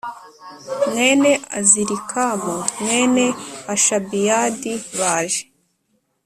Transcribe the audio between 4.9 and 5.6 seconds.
baje